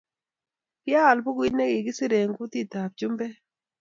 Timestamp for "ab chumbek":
2.81-3.33